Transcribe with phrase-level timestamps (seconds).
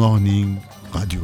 [0.00, 0.58] Morning
[0.94, 1.20] Radio.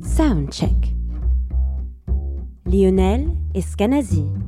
[0.00, 0.72] Soundcheck.
[2.64, 4.45] Lionel Escanazi.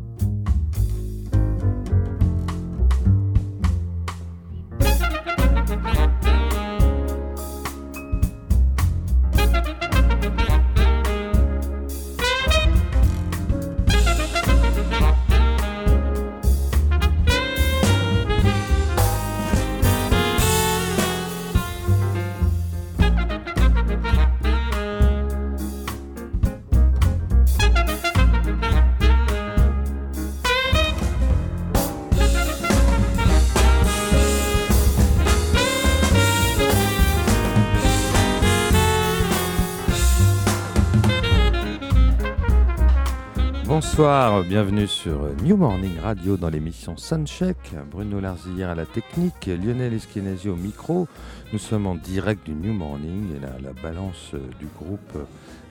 [44.47, 47.57] Bienvenue sur New Morning Radio dans l'émission Suncheck.
[47.91, 51.09] Bruno Larzillière à la technique, Lionel Eskenazi au micro.
[51.53, 55.19] Nous sommes en direct du New Morning et la, la balance du groupe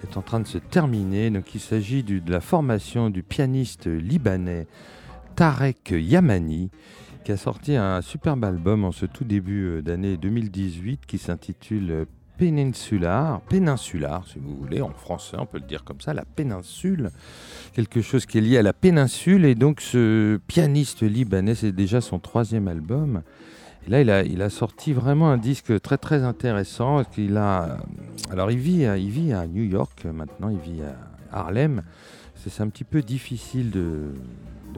[0.03, 1.29] est en train de se terminer.
[1.29, 4.67] Donc il s'agit de la formation du pianiste libanais
[5.35, 6.69] Tarek Yamani
[7.23, 12.07] qui a sorti un superbe album en ce tout début euh, d'année 2018 qui s'intitule
[12.37, 17.09] Peninsular, Péninsular si vous voulez, en français on peut le dire comme ça, la péninsule
[17.73, 19.45] quelque chose qui est lié à la péninsule.
[19.45, 23.21] Et donc, ce pianiste libanais, c'est déjà son troisième album.
[23.85, 27.03] Et là, il a, il sorti vraiment un disque très très intéressant.
[27.03, 27.77] qu'il a,
[28.31, 29.09] alors, il vit, à- il
[29.47, 31.83] New York maintenant, il vit à Harlem.
[32.35, 34.13] C'est un petit peu difficile de,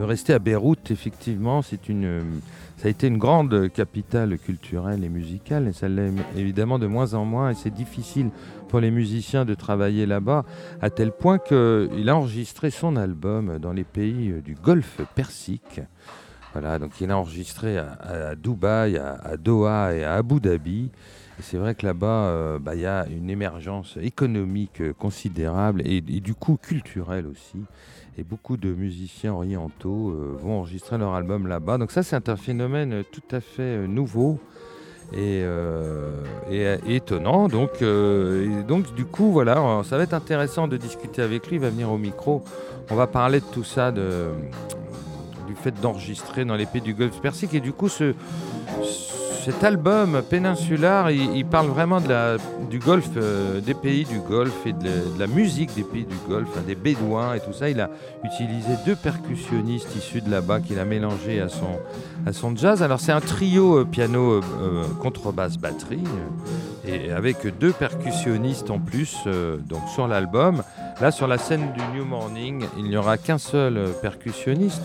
[0.04, 1.62] rester à Beyrouth, effectivement.
[1.62, 2.42] C'est une,
[2.78, 7.14] ça a été une grande capitale culturelle et musicale, et ça l'est évidemment de moins
[7.14, 7.52] en moins.
[7.52, 8.30] Et c'est difficile
[8.70, 10.46] pour les musiciens de travailler là-bas
[10.82, 15.82] à tel point qu'il a enregistré son album dans les pays euh, du Golfe Persique.
[16.54, 20.90] Voilà, donc il a enregistré à, Dubaï, à, Doha et à Abu Dhabi.
[21.42, 26.02] C'est vrai que là-bas, euh, bah, il y a une émergence économique euh, considérable et
[26.02, 27.60] du coup culturelle aussi.
[28.20, 31.78] Et beaucoup de musiciens orientaux euh, vont enregistrer leur album là-bas.
[31.78, 34.40] Donc ça, c'est un phénomène tout à fait euh, nouveau
[35.14, 36.12] et, euh,
[36.86, 37.48] étonnant.
[37.48, 37.82] Donc,
[38.68, 41.56] donc, du coup, voilà, ça va être intéressant de discuter avec lui.
[41.56, 42.44] Il va venir au micro.
[42.92, 47.54] On va parler de tout ça, du fait d'enregistrer dans les pays du Golfe Persique.
[47.54, 48.14] Et du coup, ce,
[49.44, 52.38] cet album péninsulaire, il, parle vraiment de la,
[52.70, 56.50] du Golfe, euh, des pays du Golfe et de la, musique des pays du Golfe,
[56.58, 57.70] hein, des Bédouins et tout ça.
[57.70, 57.90] Il a
[58.24, 61.80] utilisé deux percussionnistes issus de là-bas qu'il a mélangé à son,
[62.26, 62.84] à son jazz.
[62.84, 66.04] Alors c'est un trio euh, piano, euh, contrebasse, batterie,
[66.86, 69.18] et avec deux percussionnistes en plus
[69.68, 70.64] donc sur l'album.
[71.02, 74.84] Là sur la scène du New Morning, il n'y aura qu'un seul percussionniste.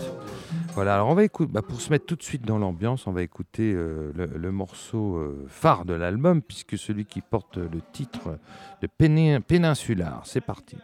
[0.75, 3.13] Voilà, alors on va écouter, bah, pour se mettre tout de suite dans l'ambiance, on
[3.13, 8.37] va écouter euh, le, morceau euh, phare de l'album, puisque celui qui porte le titre
[8.81, 10.21] de Pénin- Péninsular.
[10.25, 10.75] C'est parti.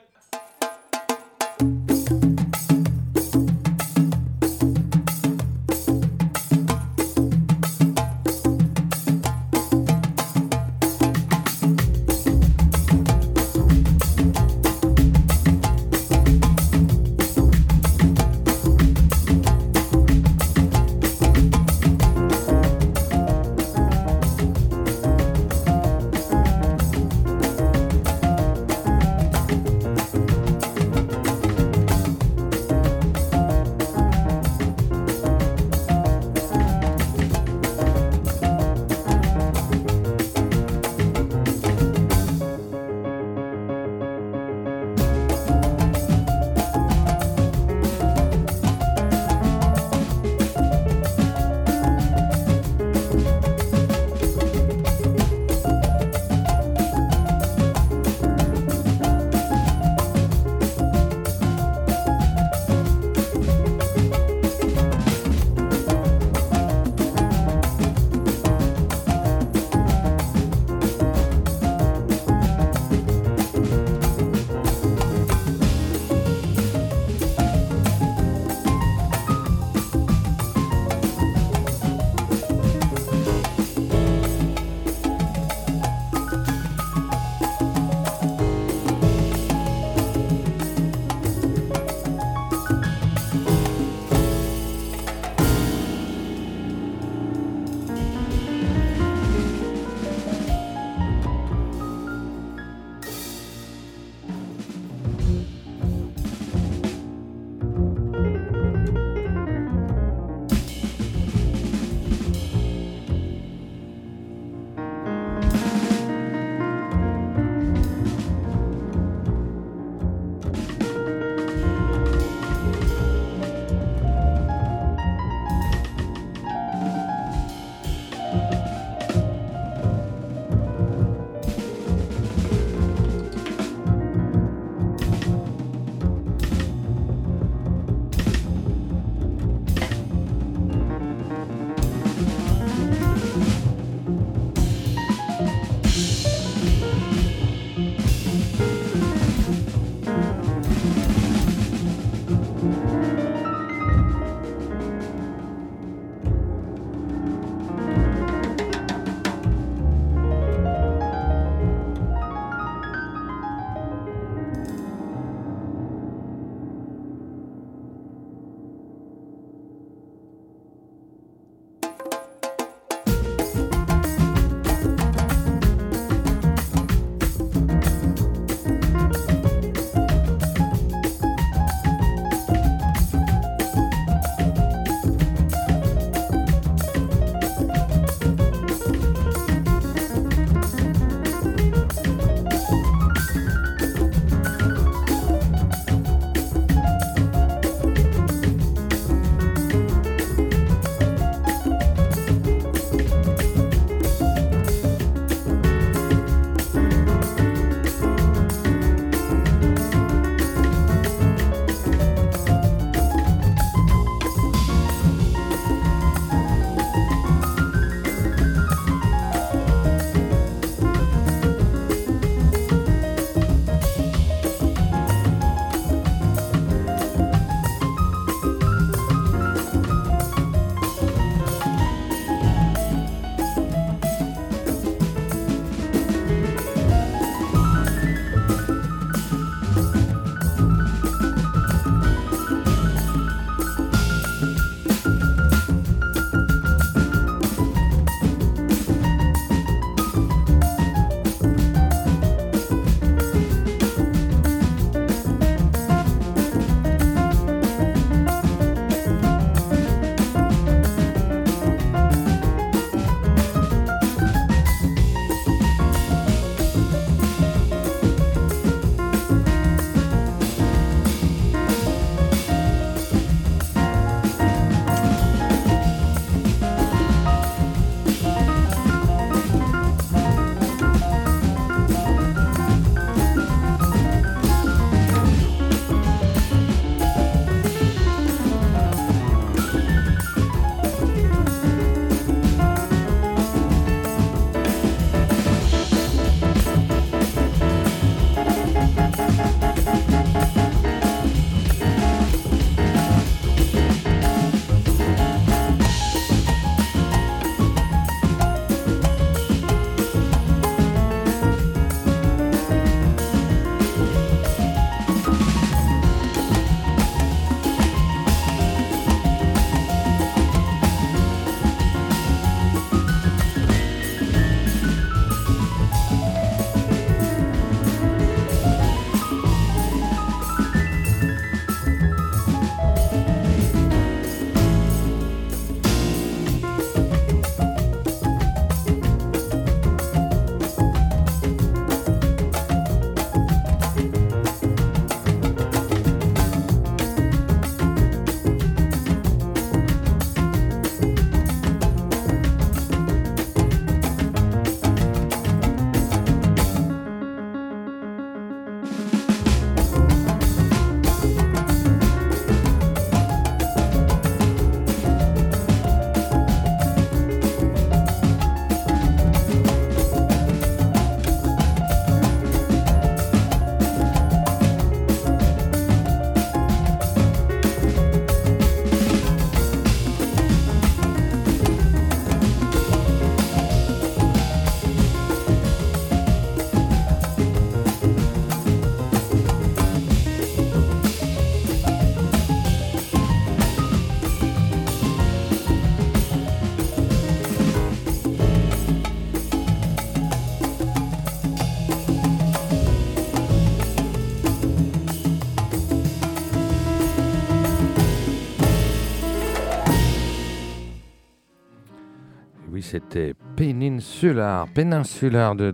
[412.92, 415.74] C'était Peninsular, Peninsular de,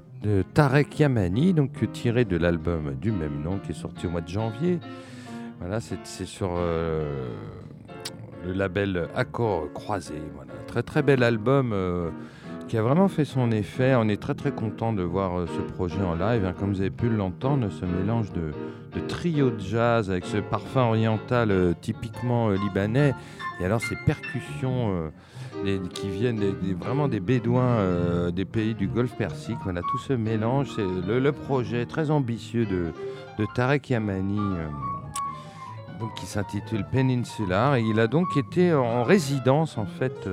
[0.54, 4.28] Tarek Yamani, donc tiré de l'album du même nom qui est sorti au mois de
[4.28, 4.80] janvier.
[5.60, 7.32] Voilà, c'est sur euh,
[8.46, 10.22] le label Accord Croisé.
[10.36, 11.72] Voilà, très très bel album.
[11.74, 12.12] Euh,
[12.68, 13.96] qui a vraiment fait son effet.
[13.96, 16.46] On est très très content de voir euh, ce projet en live.
[16.46, 16.54] Hein.
[16.60, 18.52] Comme vous avez pu l'entendre, ce mélange de,
[19.08, 23.14] trio de jazz avec ce parfum oriental euh, typiquement euh, libanais,
[23.60, 25.12] et alors ces percussions
[25.94, 26.40] qui viennent
[26.80, 29.58] vraiment des bédouins des pays du Golfe Persique.
[29.64, 32.92] Voilà, tout ce mélange, c'est le, projet très ambitieux de,
[33.56, 34.40] Tarek Yamani.
[36.16, 40.28] qui s'intitule Peninsular et il a donc été en résidence en fait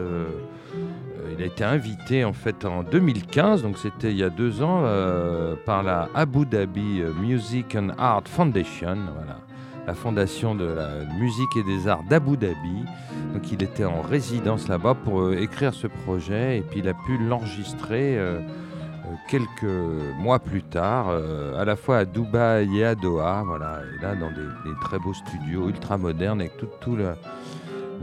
[1.36, 4.82] il a été invité en fait en 2015, donc c'était il y a deux ans,
[4.84, 9.38] euh, par la Abu Dhabi Music and Art Foundation, voilà,
[9.86, 10.88] la fondation de la
[11.18, 12.84] musique et des arts d'Abu Dhabi.
[13.32, 16.94] Donc il était en résidence là-bas pour euh, écrire ce projet et puis il a
[16.94, 18.40] pu l'enregistrer euh,
[19.28, 19.64] quelques
[20.18, 24.30] mois plus tard, à la fois à Dubaï et à Doha, voilà, et là dans
[24.30, 27.14] des, très beaux studios ultra modernes avec tout, tout le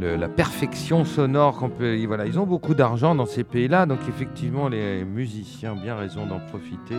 [0.02, 2.04] la perfection sonore qu'on peut.
[2.06, 6.26] Voilà, ils ont beaucoup d'argent dans ces pays-là, donc effectivement, les musiciens ont bien raison
[6.26, 6.96] d'en profiter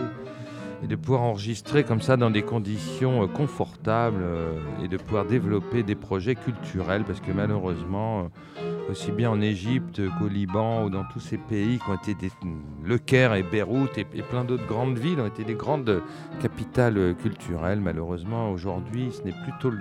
[0.83, 5.25] et de pouvoir enregistrer comme ça dans des conditions euh, confortables euh, et de pouvoir
[5.25, 8.29] développer des projets culturels, parce que malheureusement,
[8.59, 12.29] euh, aussi bien en Égypte qu'au Liban ou dans tous ces pays qui ont été
[12.83, 16.01] le Caire et Beyrouth et plein d'autres grandes villes ont été des grandes
[16.41, 17.79] capitales culturelles.
[17.79, 19.71] Malheureusement, aujourd'hui, ce n'est plutôt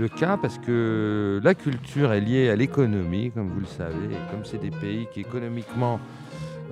[0.00, 4.30] le cas parce que la culture est liée à l'économie, comme vous le savez, et
[4.30, 6.00] comme c'est des pays qui économiquement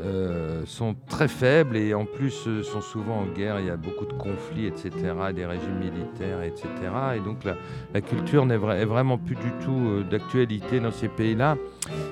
[0.00, 3.76] euh, sont très faibles et en plus euh, sont souvent en guerre, il y a
[3.76, 4.92] beaucoup de conflits, etc.,
[5.35, 6.68] des régimes militaires, etc.
[7.16, 11.56] Et donc la, culture n'est vraiment plus du tout euh, d'actualité dans ces pays-là.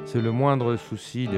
[0.05, 1.29] C'est le moindre souci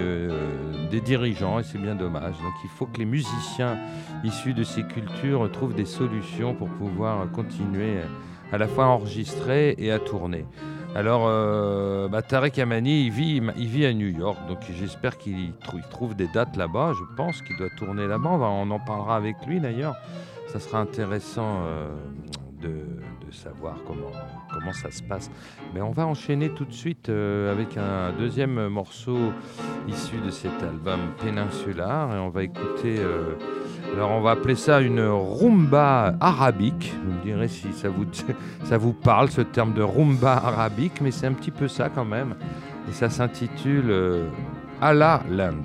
[0.91, 2.35] des dirigeants et c'est bien dommage.
[2.39, 3.77] Donc il faut que les musiciens
[4.25, 9.75] issus de ces cultures trouvent des solutions pour pouvoir continuer à la fois à enregistrer
[9.77, 10.47] et à tourner.
[10.95, 15.53] Alors, euh, bah, Tarek Amani, il vit, il vit à New York, donc j'espère qu'il
[15.91, 16.95] trouve des dates là-bas.
[16.95, 18.31] Je pense qu'il doit tourner là-bas.
[18.31, 19.97] On, en parlera avec lui d'ailleurs.
[20.47, 21.89] Ça sera intéressant euh,
[22.63, 22.81] de,
[23.31, 24.11] savoir comment,
[24.59, 25.31] comment ça se passe.
[25.75, 29.33] Mais on va enchaîner tout de suite euh, avec un deuxième morceau
[29.89, 32.97] issu de cet album Peninsular et on va écouter.
[33.95, 36.95] Alors on va appeler ça une rumba arabique.
[37.05, 38.05] Vous me direz si ça vous,
[38.65, 42.05] ça vous parle ce terme de rumba arabique, mais c'est un petit peu ça quand
[42.05, 42.35] même.
[42.89, 44.29] Et ça s'intitule euh,
[44.81, 45.63] Allah Land.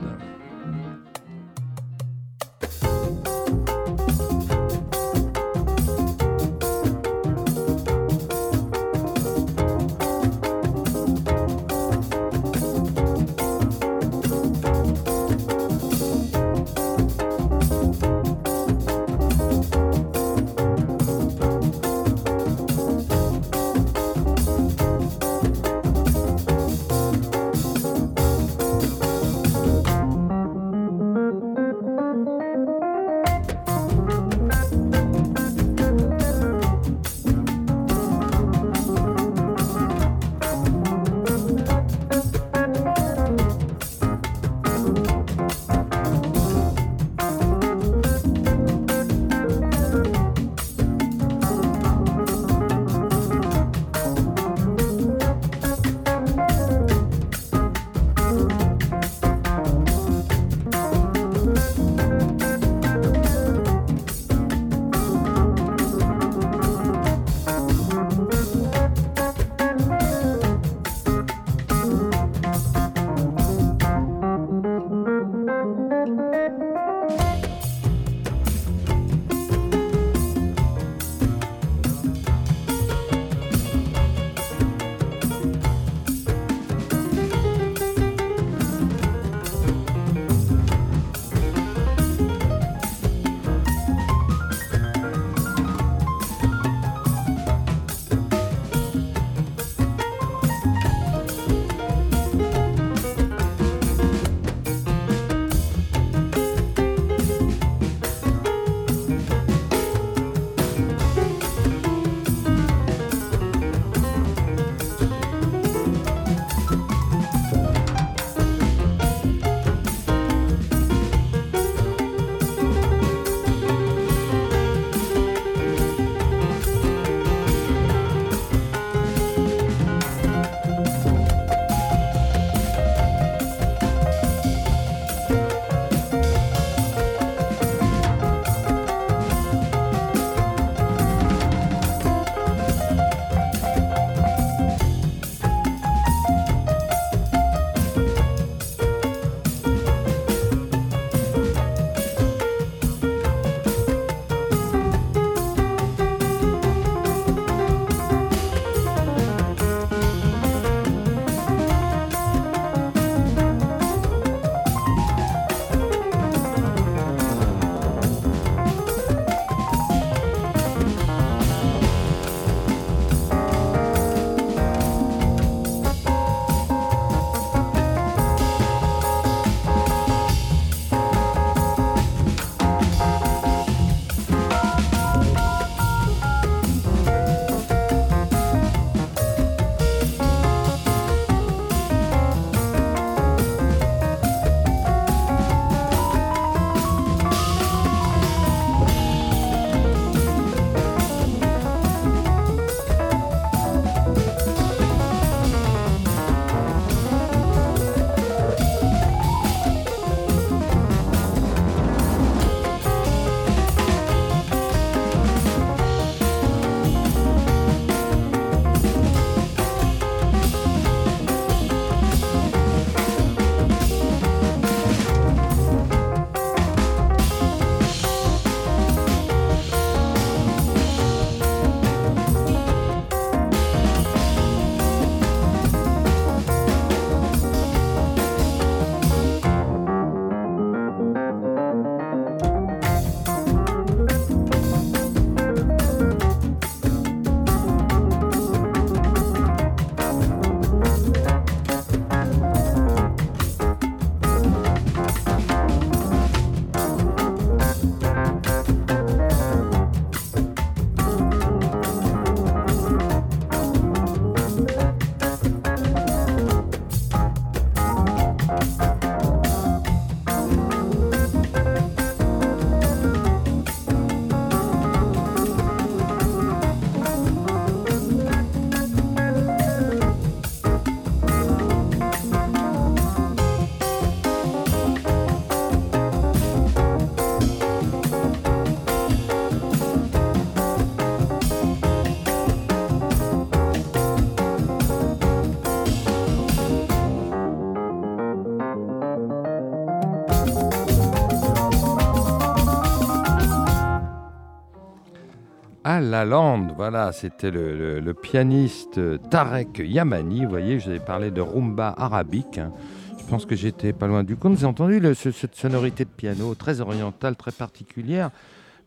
[305.99, 306.73] La lande.
[306.75, 310.45] Voilà, c'était le, pianiste Tarek Yamani.
[310.45, 312.58] Vous voyez, je vous avais parlé de rumba arabique.
[312.58, 312.71] Hein.
[313.17, 314.53] Je pense que j'étais pas loin du compte.
[314.53, 318.32] Vous avez entendu cette sonorité de piano très orientale, très particulière?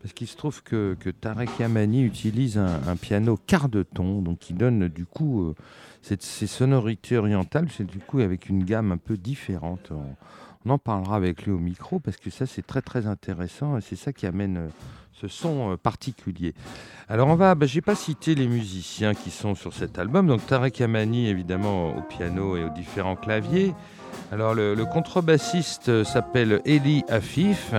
[0.01, 4.53] Parce qu'il se trouve que, Tarek Yamani utilise un, piano quart de ton, donc qui
[4.53, 5.55] donne du coup euh,
[6.01, 9.91] ces sonorités orientales, c'est du coup avec une gamme un peu différente.
[9.91, 13.81] On, en parlera avec lui au micro parce que ça c'est très très intéressant et
[13.81, 14.67] c'est ça qui amène euh,
[15.19, 16.53] ce son euh, particulier.
[17.09, 20.45] Alors on va, bah, j'ai pas cité les musiciens qui sont sur cet album, donc
[20.45, 23.73] Tarek Yamani évidemment au piano et aux différents claviers.
[24.31, 27.73] Alors le, contrebassiste s'appelle Eli Afif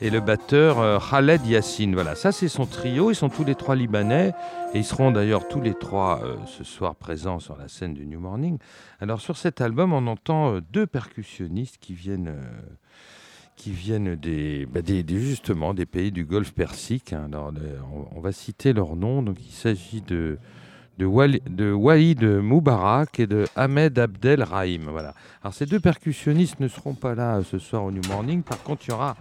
[0.00, 1.94] et le batteur euh, Khaled Yassine.
[1.94, 4.32] Voilà, ça c'est son trio, ils sont tous les trois libanais
[4.72, 8.06] et ils seront d'ailleurs tous les trois euh, ce soir présents sur la scène du
[8.06, 8.58] New Morning.
[9.00, 12.34] Alors sur cet album, on entend deux percussionnistes qui viennent
[13.56, 14.14] qui viennent
[14.70, 17.12] bah, des, justement des pays du Golfe Persique.
[17.12, 17.28] Hein.
[17.32, 17.52] Alors,
[18.14, 19.22] on, va citer leurs noms.
[19.22, 20.38] Donc, il s'agit de,
[20.98, 24.88] de, Wali, de Moubarak et de Ahmed Abdel Rahim.
[24.90, 25.14] Voilà.
[25.42, 28.42] Alors, ces deux percussionnistes ne seront pas là ce soir au New Morning.
[28.42, 29.16] Par contre, il y aura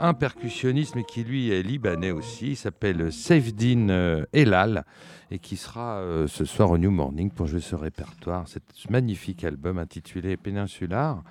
[0.00, 2.52] un percussionniste, qui lui est libanais aussi.
[2.52, 4.84] Il s'appelle Saifdin euh, Elal
[5.30, 8.58] et qui sera euh, ce soir au New Morning pour jouer ce répertoire, ce
[8.90, 11.22] magnifique album intitulé Péninsular.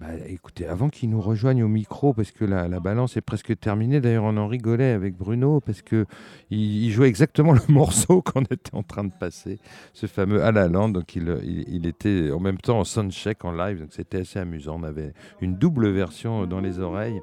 [0.00, 4.00] Bah, écoutez, avant qu'il nous rejoigne au micro, parce que la, balance est presque terminée,
[4.00, 6.06] d'ailleurs on en rigolait avec Bruno, parce qu'il
[6.50, 9.58] il, jouait exactement le morceau qu'on était en train de passer,
[9.94, 13.50] ce fameux À la Lande, donc il, il, était en même temps en soundcheck, en
[13.50, 17.20] live, donc c'était assez amusant, on avait une double version dans les oreilles.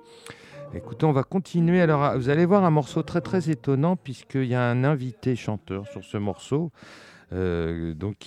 [0.74, 1.80] Écoutez, on va continuer.
[1.80, 5.88] Alors, vous allez voir un morceau très très étonnant, puisqu'il y a un invité chanteur
[5.88, 6.72] sur ce morceau.
[7.34, 8.18] Euh, donc,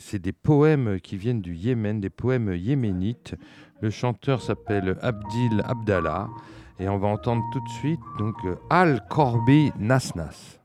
[0.00, 3.34] c'est des poèmes qui viennent du Yémen, des poèmes yéménites.
[3.80, 6.28] Le chanteur s'appelle Abdil Abdallah
[6.80, 8.34] et on va entendre tout de suite donc
[8.70, 10.57] Al Korbi Nasnas.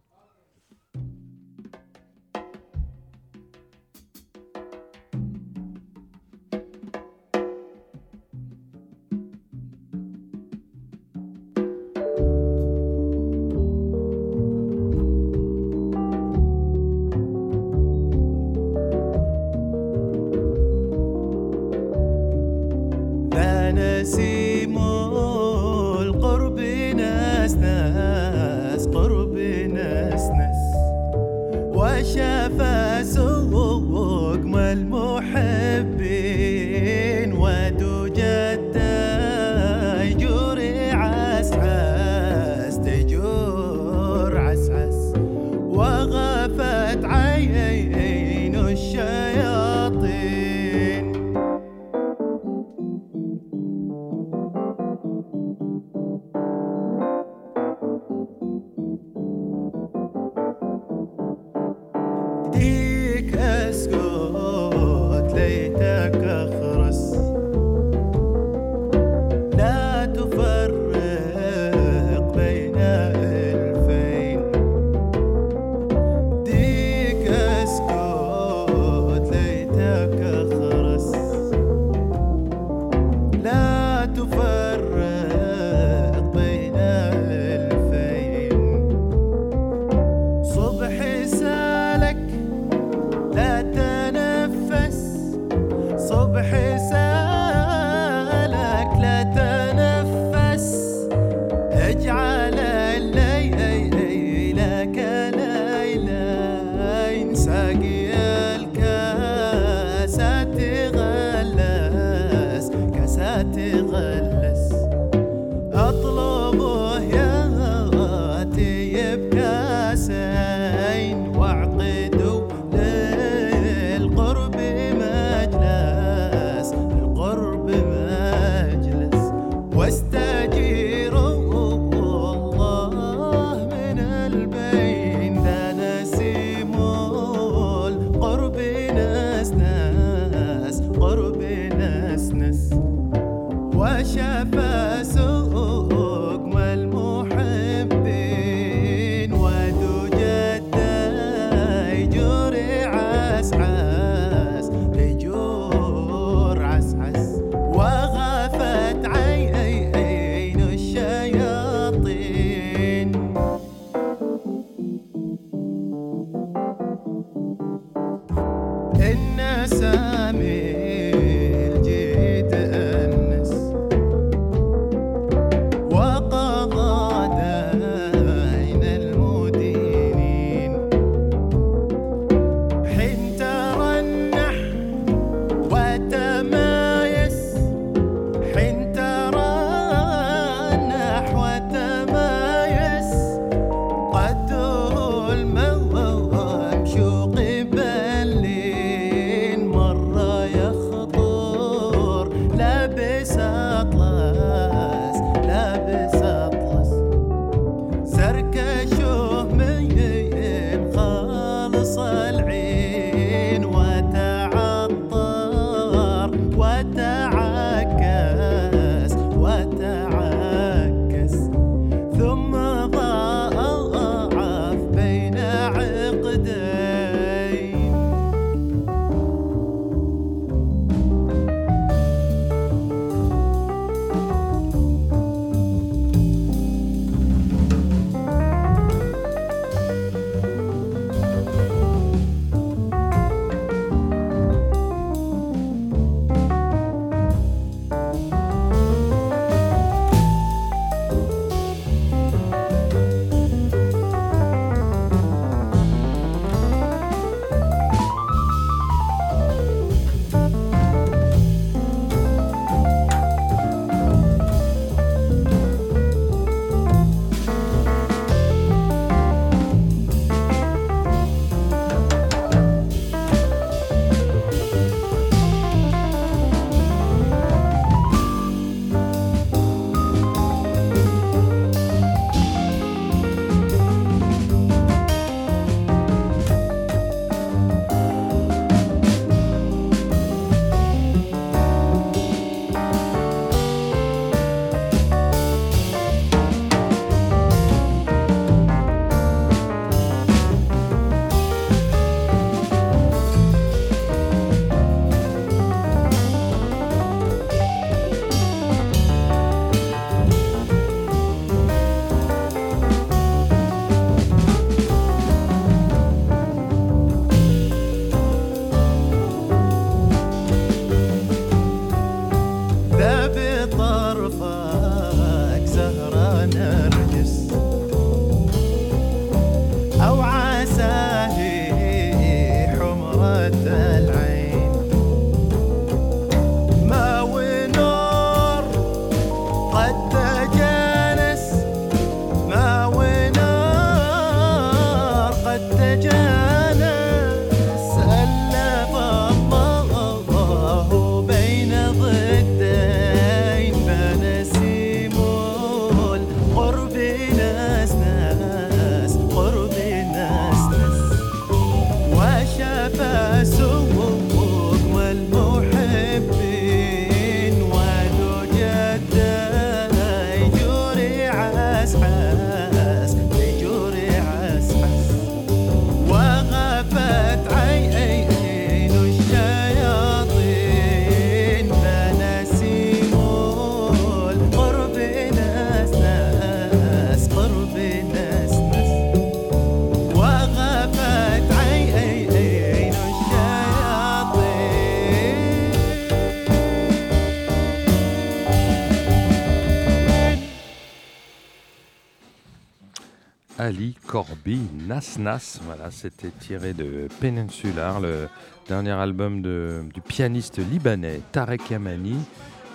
[404.46, 405.60] Nas Nas.
[405.66, 408.28] Voilà, c'était tiré de Peninsular, le
[408.68, 412.18] dernier album du pianiste libanais Tarek Yamani,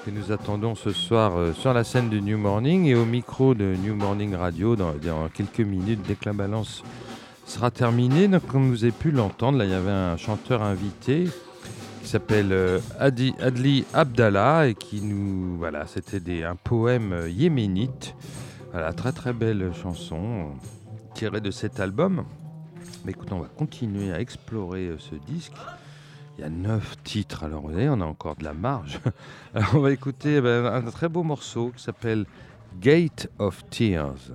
[0.04, 3.54] que nous attendons ce soir euh, sur la scène de New Morning et au micro
[3.54, 4.94] de New Morning Radio dans,
[5.32, 6.82] quelques minutes dès que la balance
[7.44, 8.28] sera terminée.
[8.28, 11.24] Donc, comme vous avez pu l'entendre, là, il y avait un chanteur invité
[12.02, 15.58] qui s'appelle euh, Adli Abdallah et qui nous.
[15.58, 18.14] Voilà, c'était un poème yéménite.
[18.72, 20.52] Voilà, très très belle chanson
[21.18, 22.24] tirée de cet album.
[23.04, 25.56] Mais écoute, on va continuer à explorer euh, ce disque.
[26.36, 29.00] Il y a neuf titres, alors vous voyez, on a encore de la marge.
[29.52, 32.24] Alors on va écouter eh ben, un très beau morceau qui s'appelle
[32.80, 34.30] Gate of Tears.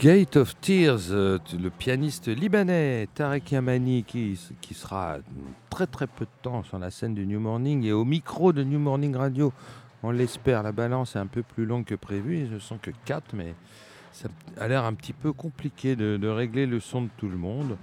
[0.00, 4.38] Gate of Tears, euh, le pianiste libanais Tarek Yamani qui,
[4.72, 5.16] sera
[5.70, 8.62] très très peu de temps sur la scène du New Morning et au micro de
[8.62, 9.52] New Morning Radio.
[10.04, 13.34] On l'espère, la balance est un peu plus longue que prévu, je sens que 4,
[13.34, 13.56] mais
[14.12, 14.28] ça
[14.60, 17.76] a l'air un petit peu compliqué de, régler le son de tout le monde.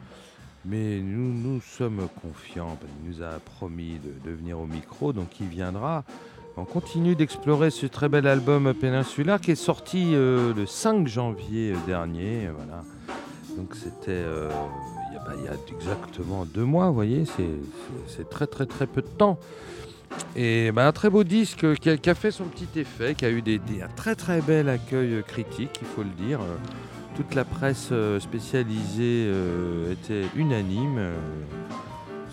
[0.64, 5.48] Mais nous, nous sommes confiants, il nous a promis de venir au micro, donc il
[5.48, 6.06] viendra.
[6.58, 11.74] On continue d'explorer ce très bel album péninsulaire qui est sorti euh, le 5 janvier
[11.86, 12.50] dernier.
[12.56, 12.84] Voilà.
[13.58, 14.50] Donc c'était euh,
[15.38, 17.24] il y, a exactement deux mois, vous voyez,
[18.08, 19.38] c'est très très très peu de temps.
[20.38, 23.44] Et bah, un très beau disque qui a, fait son petit effet, qui a eu
[23.82, 26.40] un très très bel accueil critique, il faut le dire.
[27.18, 29.30] Toute la presse euh, spécialisée
[29.92, 31.02] était unanime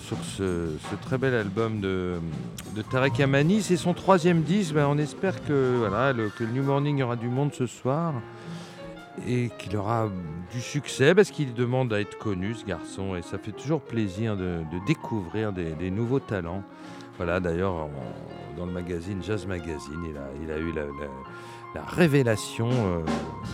[0.03, 0.69] sur ce,
[1.03, 2.19] très bel album de,
[2.91, 3.63] Tarek Amani.
[3.63, 4.75] C'est son troisième disque.
[4.75, 8.15] Ben, on espère que, voilà, le, que New Morning aura du monde ce soir
[9.27, 10.09] et qu'il aura
[10.53, 13.15] du succès parce qu'il demande à être connu, ce garçon.
[13.17, 16.63] Et ça fait toujours plaisir de, découvrir des, nouveaux talents.
[17.17, 17.89] Voilà, d'ailleurs,
[18.57, 20.83] dans le magazine Jazz Magazine, il a, eu la
[21.81, 22.69] révélation.
[22.71, 23.01] Euh,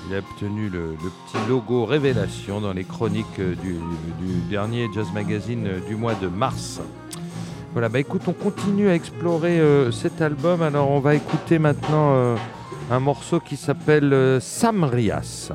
[0.08, 3.78] il a obtenu le, petit logo révélation dans les chroniques euh, du,
[4.50, 6.80] dernier Jazz Magazine euh, du mois de mars.
[7.72, 9.60] Voilà, bah écoute, on continue à explorer
[9.92, 10.62] cet album.
[10.62, 12.34] Alors on va écouter maintenant
[12.90, 15.52] un morceau qui s'appelle Samrias.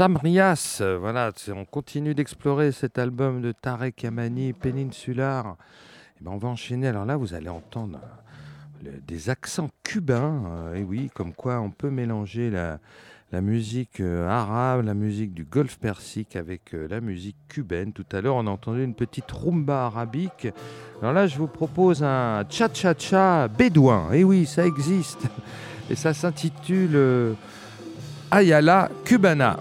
[0.00, 5.46] Samrias, voilà, on continue d'explorer cet album de Tarek Amani, Peninsular.
[5.46, 5.50] Et
[6.18, 6.88] eh ben on va enchaîner.
[6.88, 8.00] Alors là, vous allez entendre
[8.82, 10.42] des accents cubains.
[10.46, 12.78] Euh, et oui, comme quoi on peut mélanger la,
[13.42, 17.92] musique euh, arabe, la musique du Golfe Persique avec euh, la musique cubaine.
[17.92, 20.48] Tout à l'heure, on a entendu une petite rumba arabique.
[21.02, 24.12] Alors là, je vous propose un cha-cha-cha bédouin.
[24.12, 25.28] Et oui, ça existe.
[25.90, 27.36] Et ça s'intitule
[28.30, 29.58] Ayala Cubana.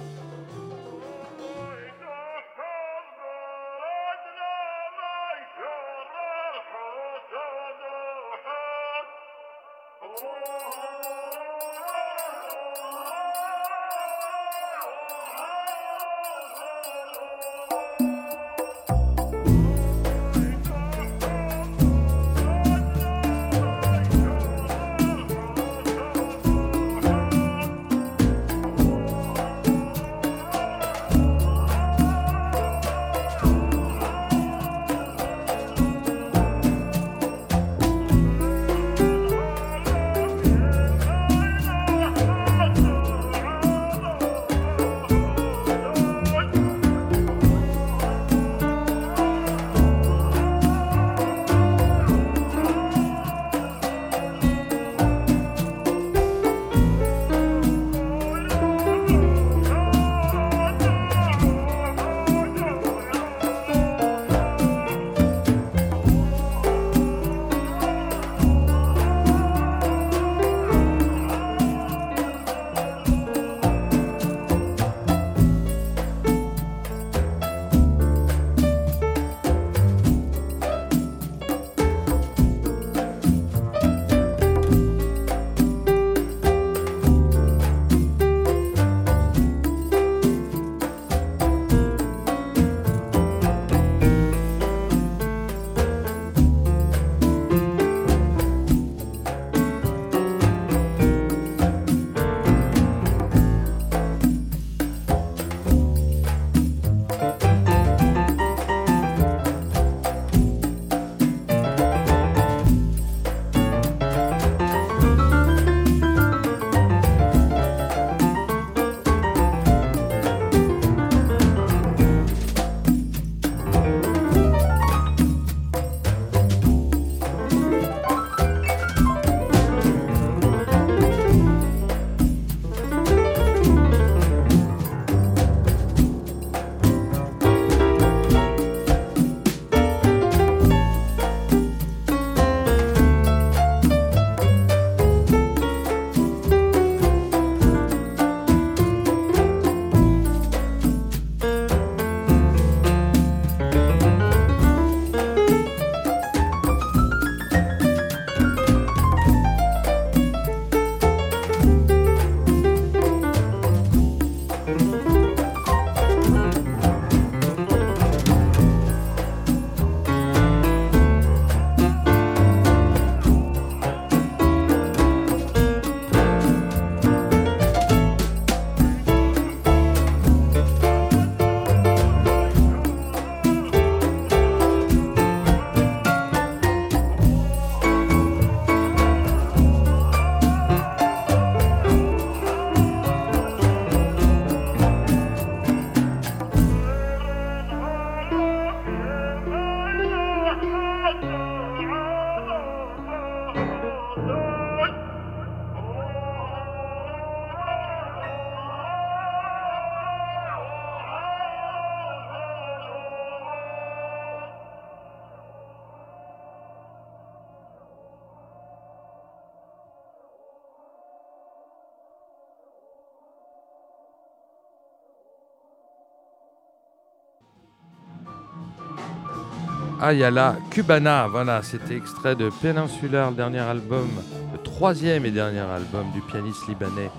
[230.09, 231.27] Ayala Cubana.
[231.27, 234.07] Voilà, c'était extrait de Peninsular, le dernier album,
[234.51, 237.11] le troisième et dernier album du pianiste libanais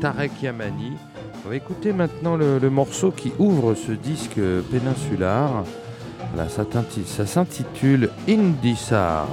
[0.00, 0.94] Tarek Yamani.
[1.46, 4.40] On va écouter maintenant le, morceau qui ouvre ce disque
[4.72, 5.62] Peninsular.
[6.36, 9.28] Là, ça s'intitule Indisar.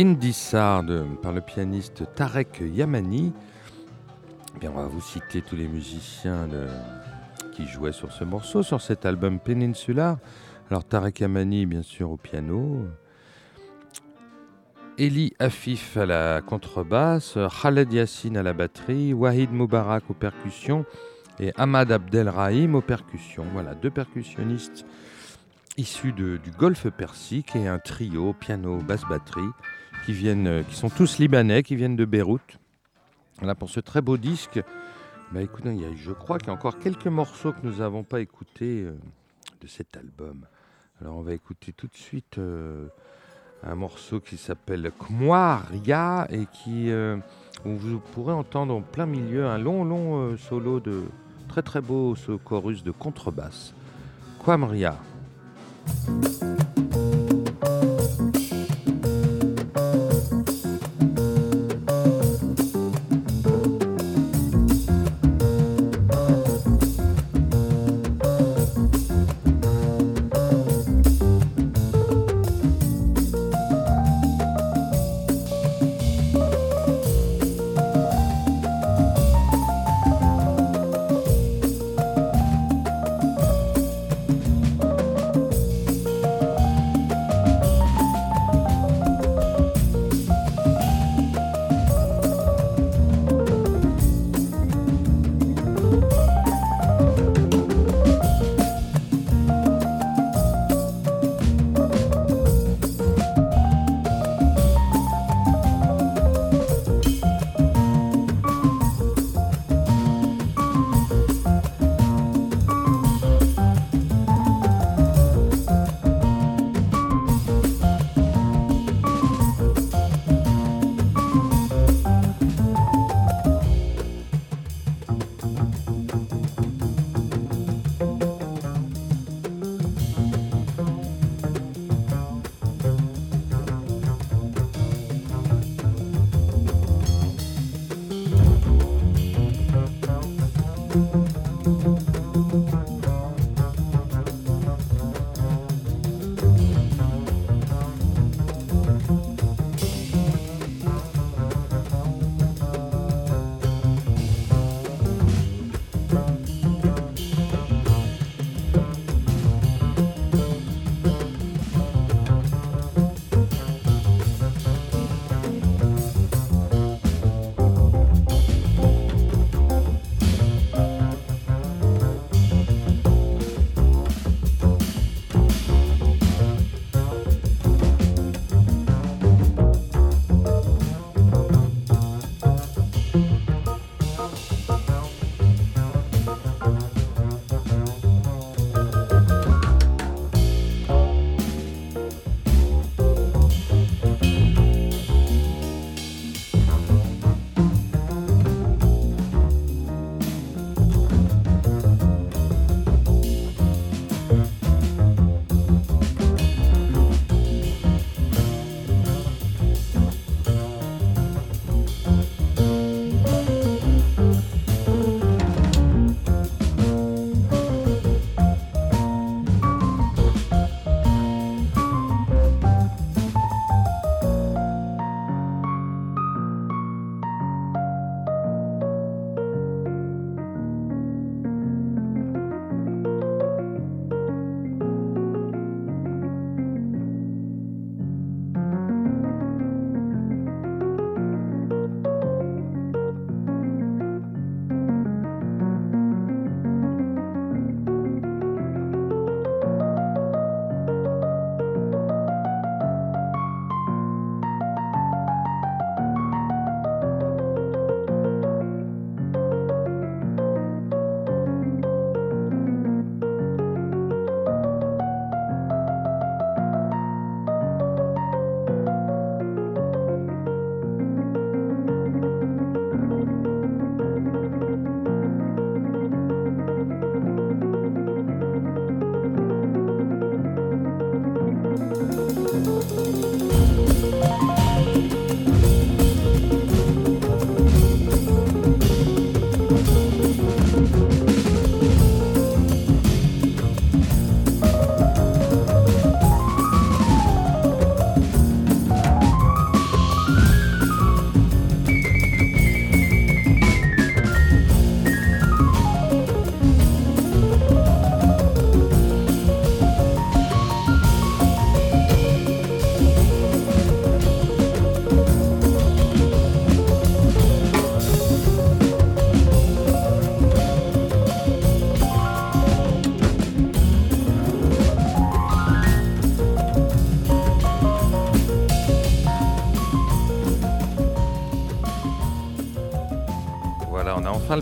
[0.00, 0.84] Indissard
[1.20, 3.34] par le pianiste Tarek Yamani.
[4.58, 6.48] Bien, on va vous citer tous les musiciens
[7.52, 10.16] qui jouaient sur ce morceau, sur cet album Peninsular.
[10.70, 12.86] Alors Tarek Yamani, bien sûr, au piano.
[14.96, 20.86] Eli Afif à la contrebasse, Khaled Yassine à la batterie, Wahid Moubarak aux percussions
[21.38, 23.44] et Ahmad Abdelrahim aux percussions.
[23.52, 24.86] Voilà, deux percussionnistes
[25.76, 29.50] issus du Golfe Persique et un trio piano, basse, batterie
[30.10, 32.58] qui viennent, qui sont tous libanais, qui viennent de Beyrouth.
[33.38, 34.60] Voilà pour ce très beau disque.
[35.30, 38.82] Bah écoutez, je crois qu'il y a encore quelques morceaux que nous n'avons pas écoutés
[38.82, 38.98] euh,
[39.60, 40.46] de cet album.
[41.00, 42.88] Alors on va écouter tout de suite euh,
[43.62, 47.16] un morceau qui s'appelle Kmoaria et qui euh,
[47.64, 51.04] où vous pourrez entendre en plein milieu un long long solo de
[51.46, 53.74] très très beau ce chorus de contrebasse.
[54.44, 54.96] Quamria.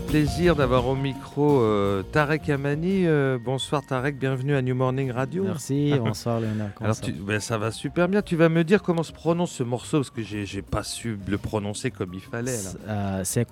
[0.09, 3.05] Plaisir d'avoir au micro euh, Tarek Amani.
[3.05, 5.43] Euh, bonsoir Tarek, bienvenue à New Morning Radio.
[5.43, 6.69] Merci, bonsoir Léonard.
[6.81, 8.23] Alors ça, ben, ça va super bien.
[8.23, 11.37] Tu vas me dire comment se prononce ce morceau parce que j'ai pas su le
[11.37, 12.57] prononcer comme il fallait.
[12.87, 13.47] Euh, c'est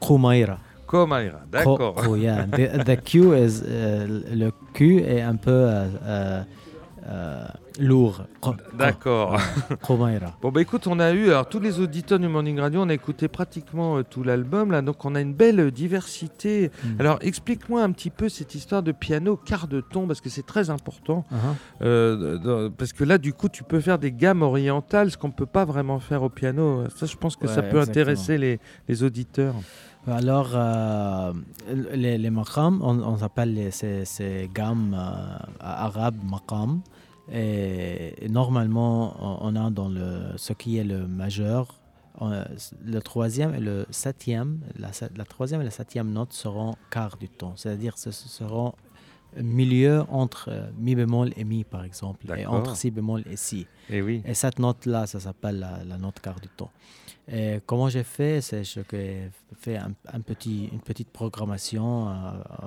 [0.00, 0.58] Koumaïra.
[0.86, 2.02] Koumaïra, d'accord.
[2.08, 2.46] Oh, yeah.
[2.46, 5.68] the, Q is, le Q est un peu
[7.10, 7.46] euh,
[7.78, 8.24] lourd.
[8.74, 9.40] D'accord.
[10.42, 12.94] bon bah écoute, on a eu alors tous les auditeurs du Morning Radio, on a
[12.94, 16.70] écouté pratiquement euh, tout l'album là, donc on a une belle diversité.
[16.84, 17.00] Hmm.
[17.00, 20.44] Alors explique-moi un petit peu cette histoire de piano quart de ton parce que c'est
[20.44, 21.24] très important.
[21.32, 21.36] Uh-huh.
[21.82, 25.46] Euh, parce que là du coup tu peux faire des gammes orientales, ce qu'on peut
[25.46, 26.84] pas vraiment faire au piano.
[26.94, 29.54] Ça je pense que ça peut intéresser les, les, auditeurs.
[30.06, 30.56] Alors,
[31.94, 34.96] les, les on, on appelle ces, ces, gammes
[35.60, 36.80] arabes maqam.
[37.32, 41.80] Et, normalement, on a dans le, ce qui est le majeur,
[42.20, 47.28] le troisième et le septième, la, la, troisième et la septième note seront quart du
[47.28, 48.74] ton, c'est-à-dire ce seront
[49.36, 53.66] milieu entre mi bémol et mi par exemple, et entre si bémol et si.
[53.90, 54.22] Et, oui.
[54.24, 56.68] et cette note-là, ça s'appelle la, note quart du ton.
[57.30, 62.12] Et comment j'ai fait, c'est que j'ai fait un, petit, une petite programmation euh,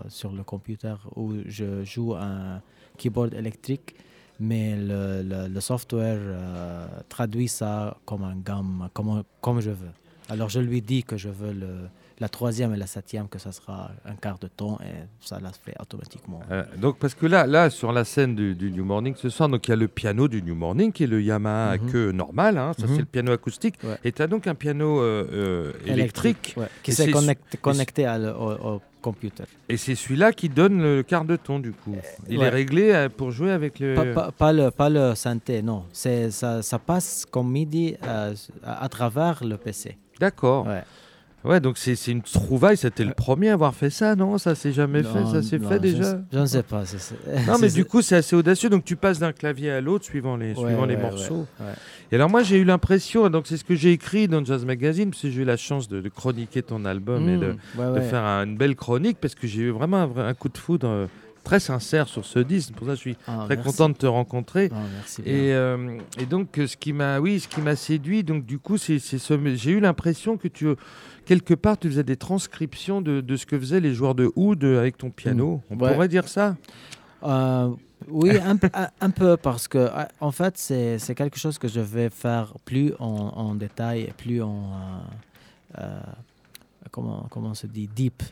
[0.08, 2.62] sur le computer où je joue un
[2.98, 3.96] keyboard électrique
[4.42, 9.94] mais le, software euh, traduit ça comme un gamme, comme, comme je veux.
[10.30, 11.90] Alors je lui dis que je veux le,
[12.22, 15.52] la troisième et la septième, que ça sera un quart de ton, et ça la
[15.52, 16.40] fait automatiquement.
[16.52, 19.68] Euh, donc parce que là, là sur la scène du, New Morning ce soir, donc
[19.68, 21.92] il y a le piano du New Morning qui est le Yamaha à mhm.
[21.92, 23.00] queue normal, hein, ça c'est mhm.
[23.00, 28.08] le piano acoustique, et tu as donc un piano euh, électrique, qui s'est connecté, connecté
[28.08, 29.44] au computer.
[29.68, 31.96] Et c'est celui-là qui donne le quart de ton du coup.
[32.30, 34.14] Il est réglé euh, pour jouer avec le.
[34.38, 35.86] Pas, le, pas le synthé, non.
[35.92, 39.98] C'est ça, ça passe comme MIDI euh, à, travers le PC.
[40.20, 40.68] D'accord.
[40.68, 40.84] Ouais.
[41.62, 42.78] Donc c'est une trouvaille.
[42.78, 44.38] C'était le premier à avoir fait ça, non?
[44.38, 46.20] Ça s'est jamais fait Ça s'est fait déjà?
[46.32, 46.84] Je ne sais pas.
[47.48, 48.70] non, mais du coup, c'est assez audacieux.
[48.70, 51.48] Donc tu passes d'un clavier à l'autre suivant les, suivant les morceaux.
[52.12, 55.12] Et alors moi j'ai eu l'impression, donc c'est ce que j'ai écrit dans Jazz Magazine,
[55.12, 58.58] parce que j'ai eu la chance de, chroniquer ton album et de, mmh, faire une
[58.58, 61.06] belle chronique, parce que j'ai eu vraiment un, coup de foudre euh,
[61.44, 62.74] très sincère sur ce disque.
[62.74, 64.70] Pour ça, je suis ah, très content de te rencontrer.
[64.74, 68.46] Ah, merci et, euh, et, donc, ce qui m'a, oui, ce qui m'a séduit, donc
[68.46, 70.68] du coup, c'est, ce, j'ai eu l'impression que tu,
[71.26, 74.64] quelque part, tu faisais des transcriptions de, de ce que faisaient les joueurs de oud
[74.64, 75.62] avec ton piano.
[75.70, 76.56] On pourrait dire ça?
[77.24, 77.70] Euh,
[78.10, 78.32] oui,
[79.02, 82.94] un, peu, parce que euh, en fait, c'est quelque chose que je vais faire plus
[83.00, 84.64] en, en détail, plus en.
[85.78, 86.00] Euh, euh,
[86.90, 88.24] comment, comment on se dit Deep.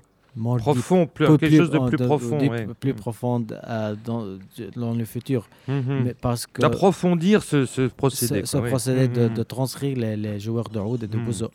[0.57, 2.37] profond, plus, quelque chose de plus profond.
[2.79, 4.37] Plus profond dans,
[4.75, 5.47] dans, le futur.
[5.67, 6.13] Mhm.
[6.19, 8.45] parce que D'approfondir ce, ce, procédé.
[8.45, 9.33] Ce, procédé de, mhm.
[9.35, 11.49] de, transcrire les, les, joueurs de oud et de mm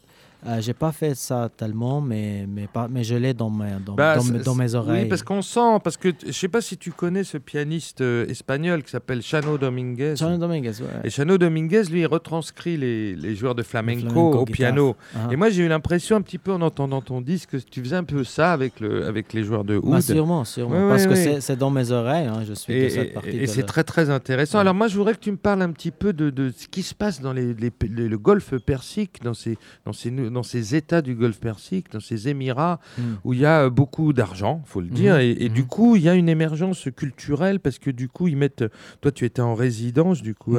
[0.47, 4.55] euh, j'ai pas fait ça tellement, mais, mais, pas, mais je l'ai dans, bah, dans,
[4.55, 5.05] mes oreilles.
[5.05, 8.27] Oui, parce qu'on sent, parce que je sais pas si tu connais ce pianiste euh,
[8.27, 10.17] espagnol qui s'appelle Chano Dominguez.
[10.17, 11.01] Chano Dominguez, ouais.
[11.05, 14.97] Et Chano Dominguez, lui, il retranscrit les, les joueurs de flamenco, au piano.
[15.15, 15.33] Uh-huh.
[15.33, 17.97] Et moi, j'ai eu l'impression, un petit peu en entendant ton disque, que tu faisais
[17.97, 19.93] un peu ça avec, le, avec les joueurs de oud.
[19.93, 20.89] Bah, sûrement, sûrement.
[20.89, 23.31] parce que c'est dans mes oreilles, hein, je suis et, cette partie.
[23.31, 24.59] Et, c'est très, très intéressant.
[24.59, 26.83] Alors, moi, je voudrais que tu me parles un petit peu de, de ce qui
[26.83, 31.01] se passe dans les, les, le golfe persique, dans ces, dans ces, dans ces états
[31.01, 33.03] du Golfe Persique, dans ces Émirats hmm.
[33.25, 35.21] où il y a beaucoup d'argent, faut le dire, hmm.
[35.21, 35.67] et, du hmm.
[35.67, 38.65] coup il y a une émergence culturelle parce que du coup ils mettent.
[39.01, 40.57] Toi tu étais en résidence du coup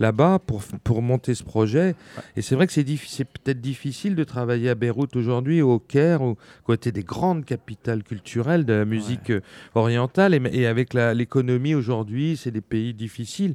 [0.00, 1.94] là-bas pour pour monter ce projet,
[2.36, 6.20] et c'est vrai que c'est peut-être difficile de travailler à Beyrouth aujourd'hui, au Caire,
[6.64, 9.40] côté des grandes capitales culturelles de la musique euh,
[9.74, 13.54] orientale, et, avec l'économie aujourd'hui, c'est des pays difficiles.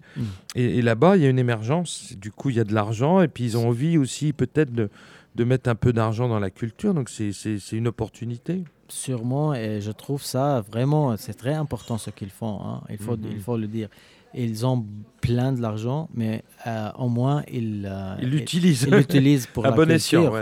[0.56, 3.22] Et, et là-bas il y a une émergence, du coup il y a de l'argent,
[3.22, 4.90] et puis ils ont envie aussi peut-être de
[5.38, 6.94] de mettre un peu d'argent dans la culture.
[6.94, 8.64] Donc c'est une opportunité.
[8.90, 12.82] Sûrement, et je trouve ça vraiment, c'est très important ce qu'ils font, hein.
[12.90, 13.40] il, faut, il mhm.
[13.40, 13.90] faut le dire.
[14.34, 14.86] Ils ont
[15.22, 18.84] plein de l'argent, mais euh, au moins ils euh, l'utilisent.
[18.84, 20.34] Ils l'utilisent pour la bon culture.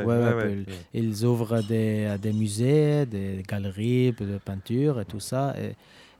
[0.93, 5.75] ils, ouvrent des, des, musées, des galeries de peinture et tout ça, et,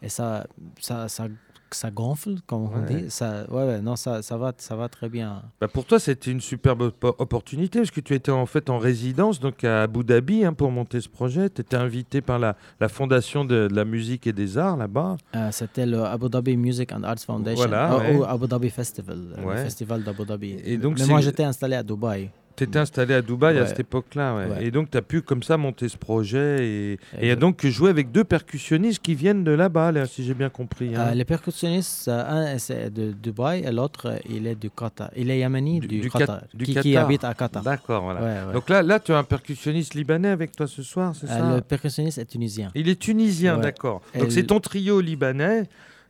[0.05, 0.47] et ça,
[0.79, 1.27] ça, ça
[1.75, 3.05] ça gonfle, comme on dit.
[3.09, 5.43] Ça, ouais, non, ça, ça, va, ça va très bien.
[5.59, 9.39] Bah pour toi, c'était une superbe opportunité parce que tu étais en fait en résidence
[9.39, 11.49] donc à Abu Dhabi hein, pour monter ce projet.
[11.49, 15.17] Tu étais invité par la, la Fondation de, la musique et des arts là-bas.
[15.35, 19.55] Euh, c'était le Abu Dhabi Music and Arts Foundation voilà, ou Abu Dhabi Festival, le
[19.57, 20.57] festival d'Abu Dhabi.
[20.63, 22.29] Et donc, Mais moi, j'étais installé à Dubaï.
[22.55, 24.35] Tu étais installé à Dubaï à cette époque-là.
[24.35, 24.45] ouais.
[24.45, 24.65] Ouais.
[24.65, 26.65] Et donc, tu as pu comme ça monter ce projet.
[26.65, 27.39] Et et Exact.
[27.39, 30.95] donc jouer avec deux percussionnistes qui viennent de là-bas, là, si j'ai bien compris.
[30.95, 31.07] hein.
[31.09, 35.09] Euh, les percussionnistes, euh, un c'est de Dubaï et l'autre il est du Qatar.
[35.15, 37.63] Il est yéméni Du- Qatar, du qui, habite à Qatar.
[37.63, 38.51] D'accord, voilà.
[38.53, 41.55] Donc là, là, tu as un percussionniste libanais avec toi ce soir, c'est Euh, ça
[41.55, 42.69] le percussionniste est tunisien.
[42.75, 44.01] Il est tunisien, d'accord.
[44.13, 45.63] Et Donc c'est ton trio libanais.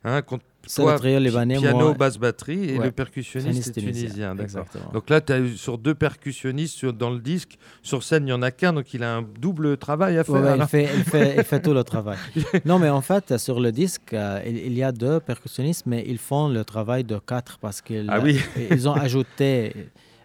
[0.04, 0.22] Hein,
[0.74, 1.94] toi, libanais, piano, moi.
[1.94, 2.84] basse, batterie, et Ouais.
[2.86, 4.34] le percussionniste est tunisien.
[4.92, 7.58] Donc là, tu as sur deux percussionnistes sur- dans le disque.
[7.82, 10.34] Sur scène, il n'y en a qu'un, donc il a un double travail à faire.
[10.34, 12.18] Ouais, il, fait, il, fait, il fait tout le travail.
[12.64, 16.04] Non, mais en fait, sur le disque, euh, il, il y a deux percussionnistes, mais
[16.06, 18.40] ils font le travail de quatre parce qu'ils Ah oui.
[18.70, 19.74] ils ont ajouté,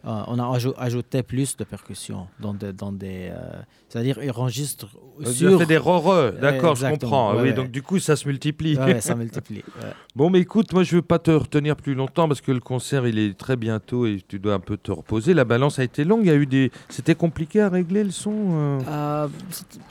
[0.03, 4.87] on a ajou- ajouté plus de percussions dans des, dans des, euh, c'est-à-dire ils enregistrent
[5.23, 5.59] sur.
[5.59, 7.31] fait des roreux, d'accord, je comprends.
[7.35, 7.53] ouais, oui, ouais.
[7.53, 8.77] donc du coup, ça se multiplie.
[8.77, 9.63] Ouais, ça multiplie.
[10.15, 13.07] Bon, mais écoute, moi, je veux pas te retenir plus longtemps parce que le concert,
[13.07, 15.33] il est très bientôt et tu dois un peu te reposer.
[15.33, 16.21] La balance a été longue.
[16.23, 16.71] Il y a eu des.
[16.89, 18.33] C'était compliqué à régler le son.
[18.51, 19.27] euh Euh,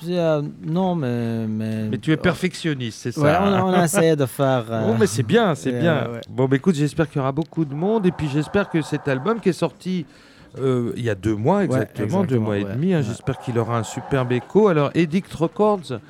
[0.09, 1.89] euh, non, mais, mais.
[1.89, 4.65] Mais tu es perfectionniste, c'est ça Ouais, on, a, hein on a essayé de faire.
[4.71, 6.09] euh, Bon, mais c'est bien, c'est euh, bien.
[6.29, 8.07] Bon, bah, écoute, j'espère qu'il y aura beaucoup de monde.
[8.07, 10.00] Et puis, j'espère que cet album qui est sorti
[10.59, 13.03] euh, il y a deux mois, exactement, deux exactement, mois et demi, hein, Ouais.
[13.05, 14.69] j'espère qu'il aura un superbe écho.
[14.69, 16.01] Alors, Edict Records,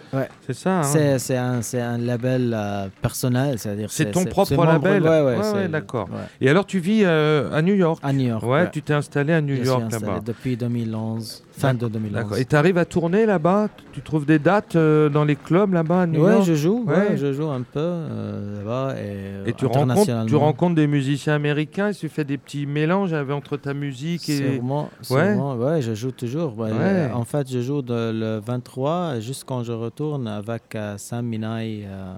[0.46, 1.18] c'est ça hein
[1.62, 3.90] C'est, un, label euh, personnel, c'est-à-dire.
[3.90, 6.08] C'est ton propre label Ouais, d'accord.
[6.40, 8.44] Et alors, tu vis euh, à New York À New York.
[8.44, 10.20] Ouais, tu t'es installé à New Je York là-bas.
[10.24, 12.12] depuis 2011, fin de 2011.
[12.12, 12.36] D'accord.
[12.38, 13.68] Et tu arrives à tourner là-bas?
[13.92, 16.44] Tu trouves des dates euh, dans les clubs là-bas à New ouais, York?
[16.46, 16.94] je joue, ouais.
[17.10, 17.16] Ouais.
[17.16, 21.88] je joue un peu euh, là-bas et, Et tu rencontres, tu rencontres des musiciens américains
[21.90, 24.36] et tu fais des petits mélanges avec- entre ta musique et.
[24.54, 26.54] Sûrement, sûrement, ouais, je joue toujours.
[26.60, 31.26] Euh, En fait, je joue de- le 23 juste quand je retourne avec euh, Sam
[31.26, 32.14] Minai, euh,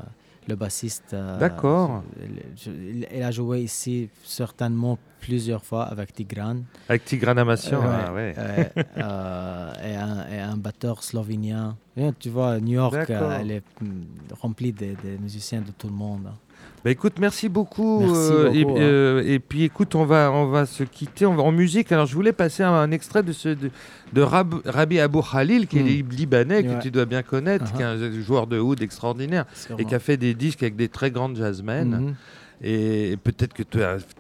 [0.49, 1.15] le bassiste.
[1.15, 2.03] euh, D'accord.
[2.67, 6.57] il a joué ici certainement plusieurs fois avec Tigran.
[6.89, 8.35] Avec Tigran Amassian, Ouais, ah ouais.
[8.99, 11.77] euh, et, un, et un batteur slovénien.
[11.97, 14.03] Et tu vois, New York, euh, elle est mm,
[14.41, 16.29] remplie de, de musiciens de tout le monde.
[16.85, 18.01] Bah écoute, merci beaucoup.
[18.01, 18.75] Merci euh, et, hein.
[18.77, 21.93] euh, et puis écoute, on va, on va se quitter on va, en musique.
[21.93, 23.71] Alors je voulais passer un, un extrait de, ce, de,
[24.13, 25.87] de Rab- Rabbi Abou Khalil, qui est Mm.
[25.87, 27.77] li- libanais, que tu dois bien connaître, Uh-huh.
[27.77, 29.45] qui est un joueur de oud extraordinaire
[29.79, 31.89] et qui a fait des disques avec des très grandes jazzmen.
[31.89, 32.15] Mhm.
[32.65, 33.65] Et peut-être que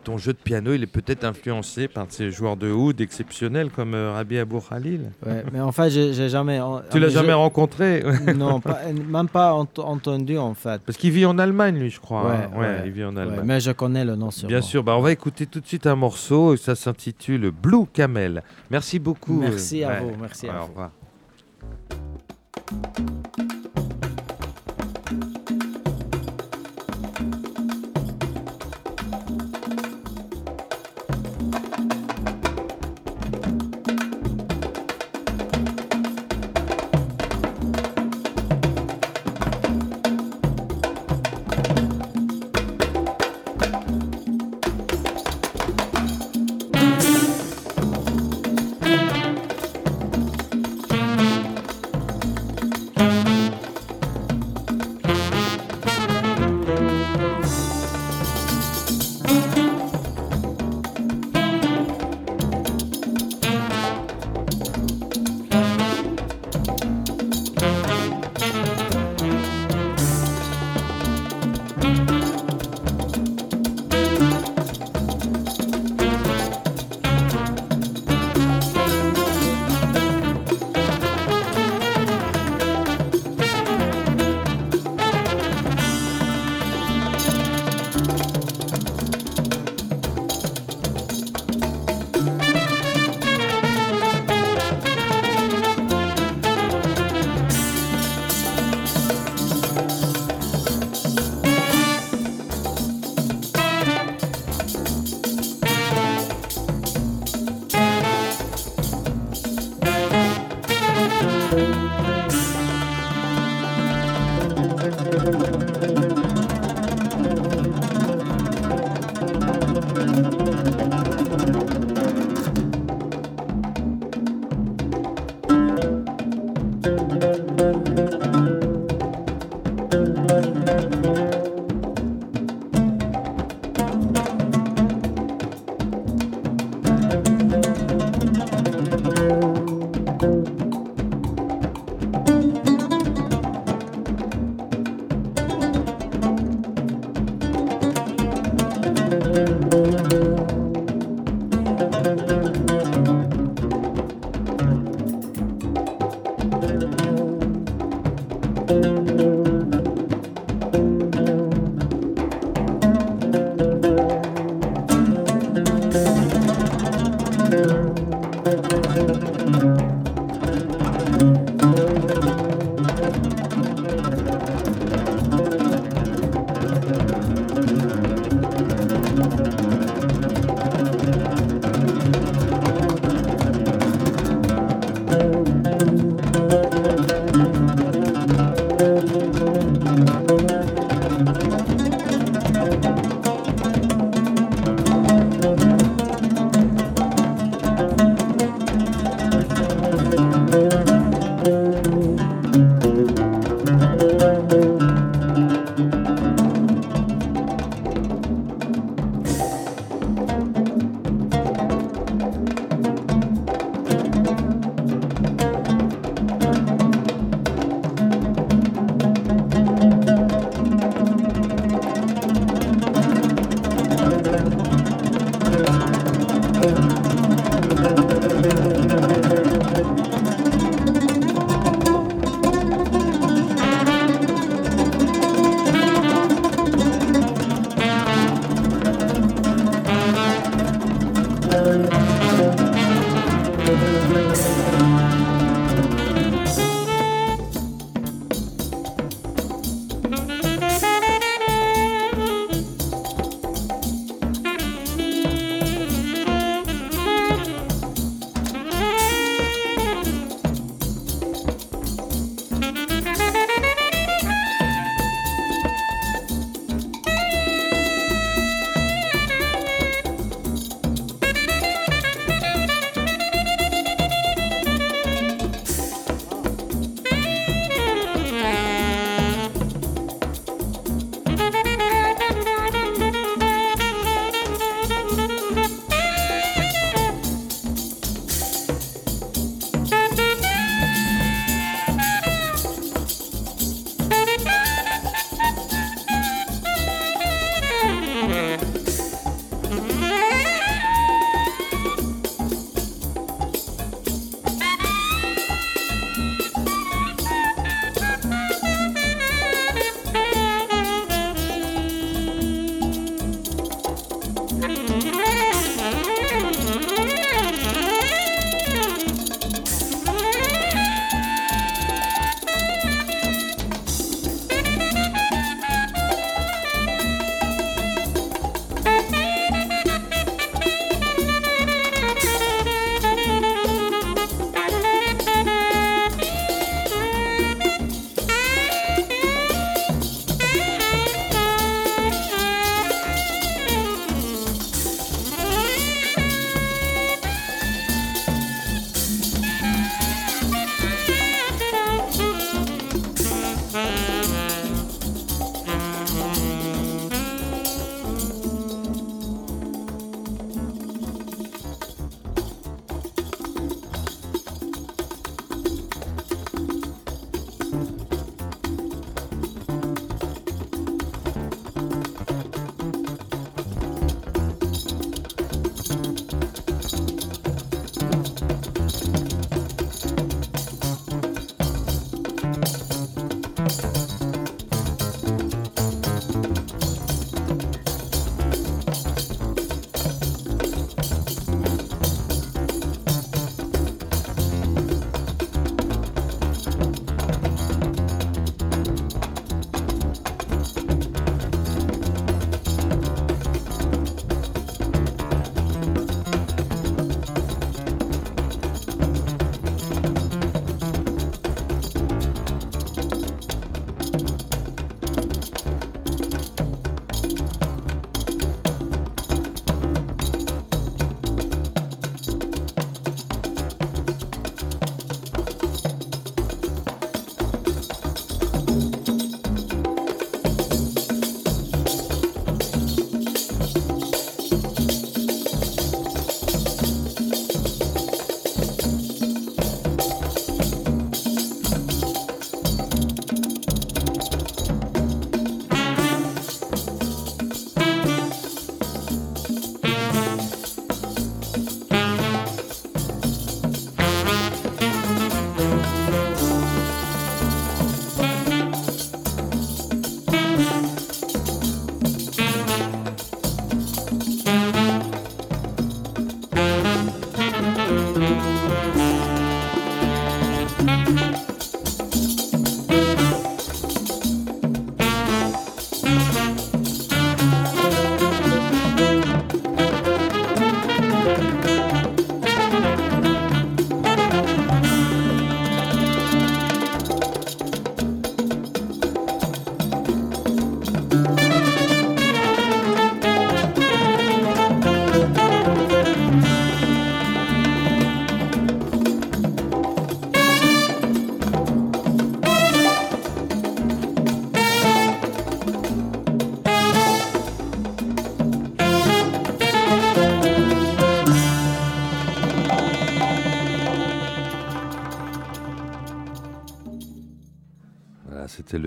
[0.03, 3.95] ton jeu de piano, il est peut-être influencé par ces joueurs de oud exceptionnels comme
[3.95, 5.13] euh, Rabbi Abou Khalil.
[5.25, 6.59] Ouais, mais en fait, j'ai jamais.
[6.91, 8.03] Tu l'as jamais rencontré
[8.37, 10.83] Non, pas- même pas ent- entendu en fait.
[10.85, 12.25] Parce qu'il vit en Allemagne, lui, je crois.
[12.27, 12.59] Ouais, hein.
[12.59, 13.43] ouais, il vit en Allemagne.
[13.45, 14.49] mais je connais le nom sûrement.
[14.49, 18.43] Bien sûr, bah on va écouter tout de suite un morceau, ça s'intitule Blue Camel.
[18.71, 19.41] Merci beaucoup.
[19.41, 20.59] Merci à vous, merci à vous.
[20.59, 20.91] Au revoir.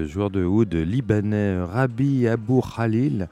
[0.07, 3.27] Joueur de oud libanais Rabbi Abou Khalil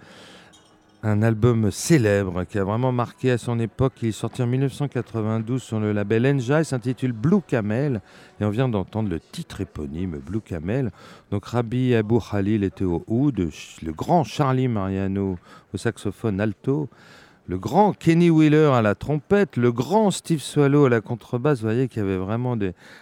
[1.06, 3.94] un album célèbre qui a vraiment marqué à son époque.
[4.02, 6.62] Il est sorti en 1992 sur le label Enja.
[6.62, 8.00] Il s'intitule Blue Camel.
[8.40, 10.92] Et on vient d'entendre le titre éponyme, Blue Camel.
[11.30, 13.50] Donc Rabbi Abou Khalil était au oud,
[13.82, 15.38] le grand Charlie Mariano
[15.74, 16.90] au saxophone alto
[17.46, 21.60] le grand Kenny Wheeler à la trompette, le grand Steve Swallow à la contrebasse.
[21.60, 22.58] Vous voyez qu'il y avait vraiment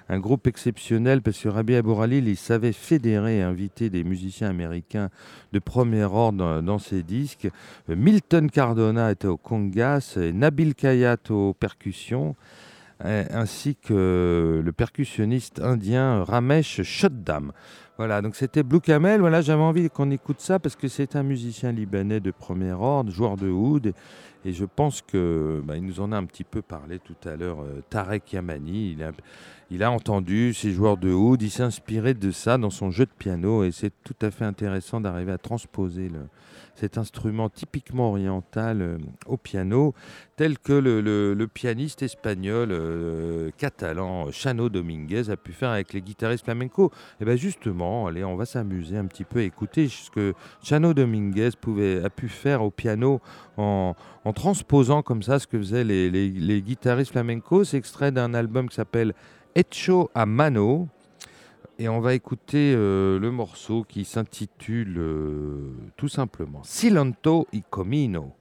[0.09, 5.09] un groupe exceptionnel parce que Rabbi Abouralil, il savait fédérer et inviter des musiciens américains
[5.53, 7.49] de premier ordre dans, ses disques.
[7.87, 12.35] Milton Cardona était au congas, Nabil Kayat aux percussions,
[12.99, 17.51] ainsi que le percussionniste indien Ramesh Shoddam.
[17.97, 19.19] Voilà, donc c'était Blue Camel.
[19.19, 23.11] Voilà, j'avais envie qu'on écoute ça parce que c'est un musicien libanais de premier ordre,
[23.11, 23.93] joueur de oud.
[24.43, 27.35] Et je pense que bah, il nous en a un petit peu parlé tout à
[27.35, 27.61] l'heure.
[27.61, 28.97] Euh, Tarek Yamani,
[29.69, 33.05] il a, entendu ces joueurs de oud, il s'est inspiré de ça dans son jeu
[33.05, 33.63] de piano.
[33.63, 36.21] Et c'est tout à fait intéressant d'arriver à transposer le,
[36.75, 39.93] cet instrument typiquement oriental euh, au piano,
[40.35, 46.45] tel que le, pianiste espagnol euh, catalan Chano Dominguez a pu faire avec les guitaristes
[46.45, 46.87] flamenco.
[46.87, 50.33] Et eh bien justement, allez, on va s'amuser un petit peu écouter ce que
[50.63, 51.49] Chano Dominguez
[52.03, 53.21] a pu faire au piano
[53.57, 53.95] en,
[54.33, 57.63] transposant comme ça ce que faisaient les, les guitaristes flamenco.
[57.63, 59.13] C'est extrait d'un album qui s'appelle
[59.55, 60.87] Echo a Mano,
[61.81, 68.35] et on va écouter euh, le morceau qui s'intitule euh, tout simplement Silento y Comino.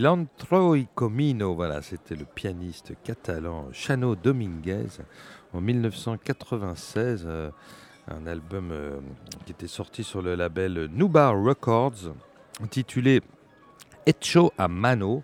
[0.00, 4.86] Cilantro Comino, voilà, c'était le pianiste catalan Chano Dominguez
[5.52, 7.50] en 1996, euh,
[8.08, 8.98] un album euh,
[9.44, 12.14] qui était sorti sur le label Nubar Records,
[12.64, 13.20] intitulé
[14.06, 15.22] Echo a Mano.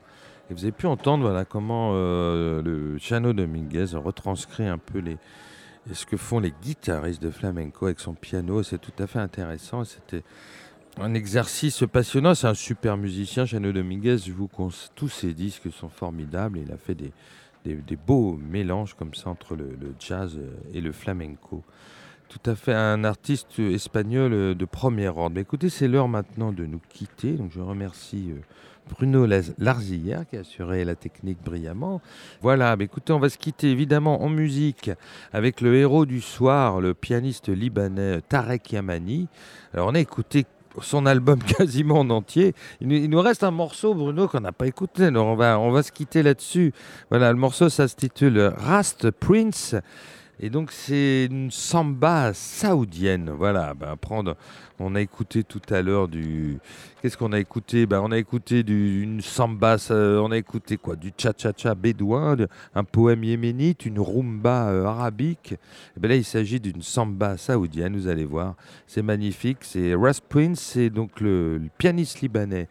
[0.51, 5.17] Et vous avez pu entendre voilà, comment euh, Chano Dominguez retranscrit un peu les,
[5.91, 8.63] ce que font les guitaristes de flamenco avec son piano.
[8.63, 9.85] C'est tout à fait intéressant.
[9.85, 10.23] C'était
[11.01, 12.35] un exercice passionnant.
[12.35, 14.19] C'est un super musicien, Chano Dominguez.
[14.95, 16.59] Tous ses disques sont formidables.
[16.59, 17.13] Il a fait des,
[18.07, 20.39] beaux mélanges comme ça entre le, jazz
[20.73, 21.65] et le flamenco.
[22.29, 25.39] Tout à fait un artiste espagnol de premier ordre.
[25.39, 27.33] écoutez, c'est l'heure maintenant de nous quitter.
[27.33, 28.41] Donc je remercie euh,
[28.91, 29.27] Bruno
[29.59, 32.01] Larzillière qui a assuré la technique brillamment.
[32.41, 34.91] Voilà, écoutez, on va se quitter évidemment en musique
[35.33, 39.29] avec le héros du soir, le pianiste libanais Tarek Yamani.
[39.73, 40.47] Alors on a écouté
[40.83, 42.55] son album quasiment en entier.
[42.81, 45.09] Il, nous reste un morceau, Bruno, qu'on n'a pas écouté.
[45.15, 46.73] On va, on va se quitter là-dessus.
[47.11, 49.75] Voilà, le morceau, ça s'intitule Rast Prince.
[50.39, 53.31] Et donc c'est une samba saoudienne.
[53.31, 54.37] Voilà, ben, prendre.
[54.79, 56.59] On a écouté tout à l'heure du.
[57.01, 57.87] Qu'est-ce qu'on a écouté?
[57.87, 59.77] Ben, On a écouté du, une samba.
[59.91, 60.95] On a écouté quoi?
[60.95, 62.37] Du cha-cha-cha bédouin,
[62.75, 65.55] un poème yéménite, une rumba euh, arabique.
[65.97, 67.97] Et ben là, il s'agit d'une samba saoudienne.
[67.97, 68.57] Vous allez voir,
[68.87, 69.59] c'est magnifique.
[69.63, 72.69] C'est Ras Prince, c'est donc le pianiste libanais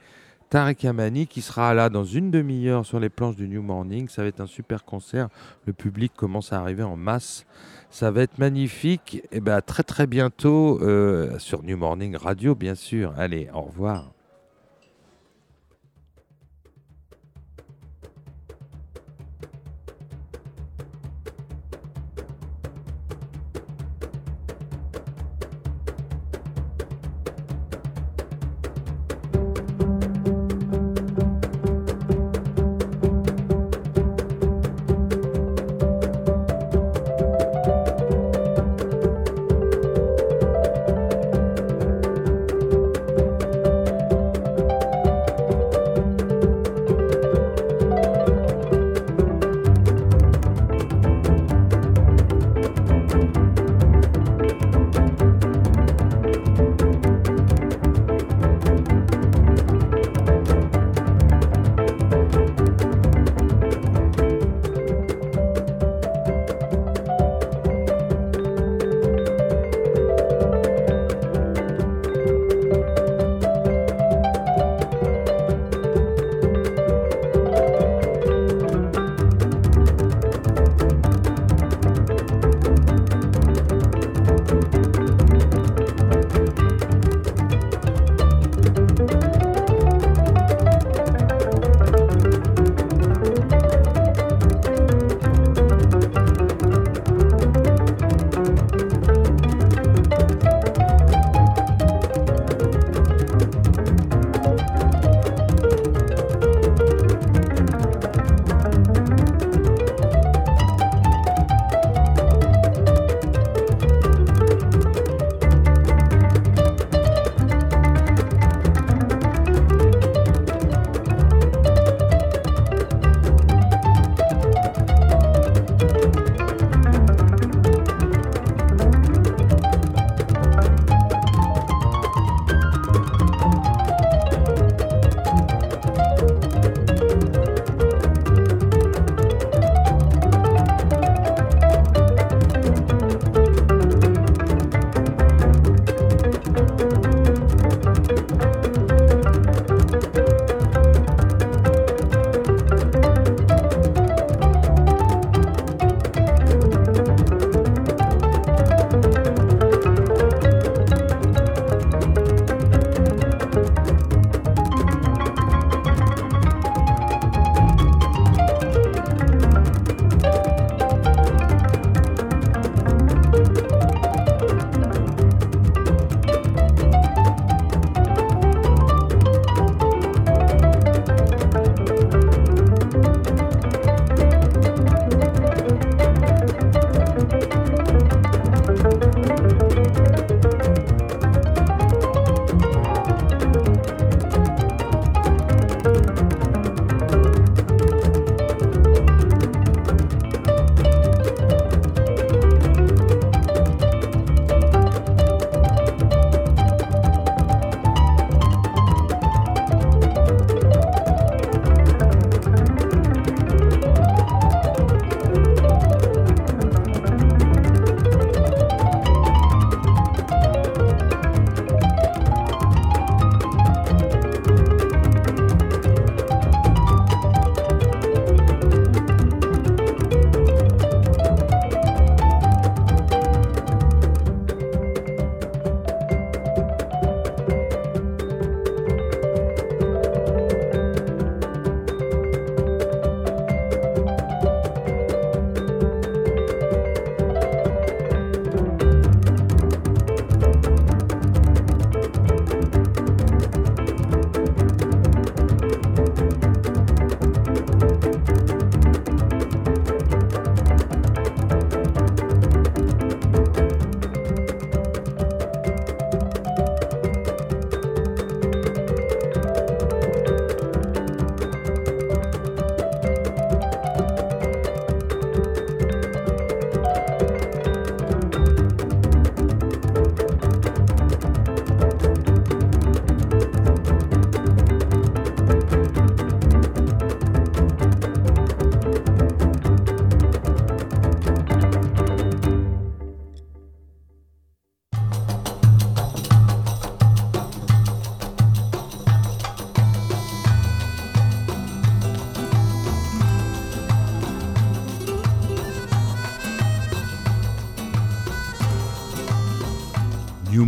[0.50, 4.08] Tarek Amani qui sera là dans une demi-heure sur les planches du New Morning.
[4.10, 5.30] Ça va être un super concert.
[5.66, 7.46] Le public commence à arriver en masse.
[7.90, 9.24] Ça va être magnifique.
[9.32, 13.14] Et bien très très bientôt euh, sur New Morning Radio, bien sûr.
[13.18, 14.15] Allez, au revoir.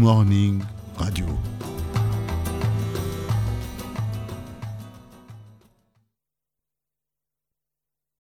[0.07, 0.56] Morning Radio.